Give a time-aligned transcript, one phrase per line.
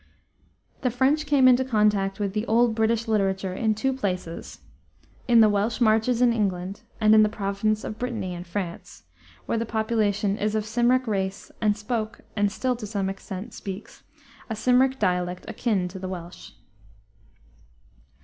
[0.81, 4.61] The French came into contact with the old British literature in two places:
[5.27, 9.03] in the Welsh marches in England and in the province of Brittany in France,
[9.45, 14.01] where the population is of Cymric race and spoke, and still to some extent speaks,
[14.49, 16.53] a Cymric dialect akin to the Welsh.